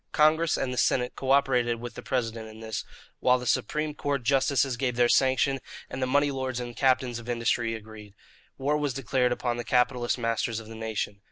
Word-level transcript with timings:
Congress 0.13 0.57
and 0.57 0.73
the 0.73 0.79
Senate 0.79 1.13
co 1.15 1.29
operated 1.29 1.79
with 1.79 1.93
the 1.93 2.01
President 2.01 2.47
in 2.49 2.59
this, 2.59 2.83
while 3.19 3.37
the 3.37 3.45
Supreme 3.45 3.93
Court 3.93 4.23
justices 4.23 4.75
gave 4.75 4.95
their 4.95 5.07
sanction 5.07 5.59
and 5.91 6.01
the 6.01 6.07
money 6.07 6.31
lords 6.31 6.59
and 6.59 6.71
the 6.71 6.75
captains 6.75 7.19
of 7.19 7.29
industry 7.29 7.75
agreed. 7.75 8.15
War 8.57 8.77
was 8.77 8.95
declared 8.95 9.31
upon 9.31 9.57
the 9.57 9.63
capitalist 9.63 10.17
masters 10.17 10.59
of 10.59 10.65
the 10.67 10.73
nation. 10.73 11.19